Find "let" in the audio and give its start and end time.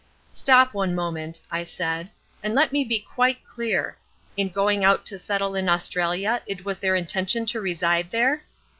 2.55-2.71